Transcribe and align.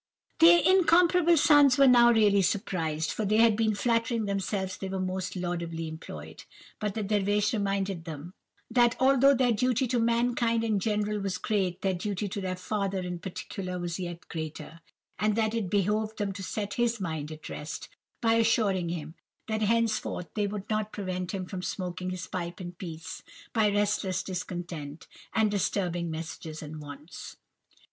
"The 0.39 0.67
incomparable 0.67 1.37
sons 1.37 1.77
were 1.77 1.85
now 1.85 2.11
really 2.11 2.41
surprised, 2.41 3.11
for 3.11 3.23
they 3.23 3.37
had 3.37 3.55
been 3.55 3.75
flattering 3.75 4.25
themselves 4.25 4.75
they 4.75 4.89
were 4.89 4.99
most 4.99 5.35
laudably 5.35 5.87
employed. 5.87 6.45
But 6.79 6.95
the 6.95 7.03
Dervish 7.03 7.53
reminded 7.53 8.05
them, 8.05 8.33
that, 8.71 8.95
although 8.99 9.35
their 9.35 9.51
duty 9.51 9.85
to 9.89 9.99
mankind 9.99 10.63
in 10.63 10.79
general 10.79 11.19
was 11.19 11.37
great, 11.37 11.83
their 11.83 11.93
duty 11.93 12.27
to 12.29 12.41
their 12.41 12.55
father 12.55 12.97
in 13.01 13.19
particular 13.19 13.77
was 13.77 13.99
yet 13.99 14.27
greater, 14.27 14.81
and 15.19 15.35
that 15.35 15.53
it 15.53 15.69
behoved 15.69 16.17
them 16.17 16.33
to 16.33 16.41
set 16.41 16.73
his 16.81 16.99
mind 16.99 17.31
at 17.31 17.47
rest, 17.47 17.87
by 18.21 18.33
assuring 18.33 18.89
him, 18.89 19.13
that 19.47 19.61
henceforth 19.61 20.33
they 20.33 20.47
would 20.47 20.67
not 20.67 20.91
prevent 20.91 21.31
him 21.31 21.45
from 21.45 21.61
smoking 21.61 22.09
his 22.09 22.25
pipe 22.25 22.59
in 22.59 22.71
peace, 22.71 23.21
by 23.53 23.69
restless 23.69 24.23
discontent, 24.23 25.05
and 25.35 25.51
disturbing 25.51 26.09
messages 26.09 26.63
and 26.63 26.81
wants. 26.81 27.37